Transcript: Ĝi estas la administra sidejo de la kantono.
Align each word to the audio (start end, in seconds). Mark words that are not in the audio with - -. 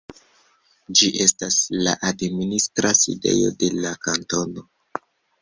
Ĝi 1.01 1.09
estas 1.25 1.57
la 1.89 1.93
administra 2.13 2.95
sidejo 3.01 3.53
de 3.61 3.71
la 3.85 3.93
kantono. 4.09 4.67